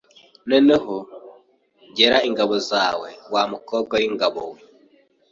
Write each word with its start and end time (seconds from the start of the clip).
“Noneho, 0.49 0.95
gera 1.95 2.17
ingabo 2.29 2.55
zawe, 2.69 3.09
wa 3.33 3.43
mukobwa 3.51 3.93
w’ingabo 4.01 4.41
we! 4.51 4.59